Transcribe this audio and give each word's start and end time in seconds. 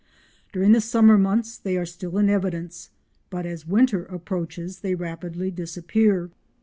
During 0.51 0.71
the 0.71 0.81
summer 0.81 1.15
months 1.15 1.59
they 1.59 1.77
are 1.77 1.85
still 1.85 2.17
in 2.17 2.27
evidence, 2.27 2.89
but 3.29 3.45
as 3.45 3.67
winter 3.67 4.03
approaches 4.05 4.79
they 4.79 4.95
rapidly 4.95 5.51
disappear. 5.51 6.31